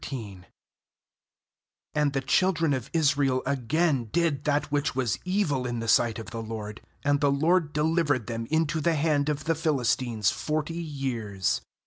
[0.03, 0.45] •j O
[1.93, 6.31] And the children of Israel again did that which was evil in the sight of
[6.31, 11.61] the LORD; and the LORD delivered them into the hand of the Philistines forty years.